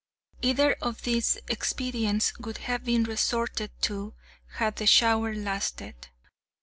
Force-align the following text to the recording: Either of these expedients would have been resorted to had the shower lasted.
Either 0.41 0.75
of 0.81 1.03
these 1.03 1.37
expedients 1.47 2.33
would 2.39 2.57
have 2.57 2.83
been 2.83 3.03
resorted 3.03 3.69
to 3.83 4.15
had 4.55 4.77
the 4.77 4.87
shower 4.87 5.35
lasted. 5.35 6.07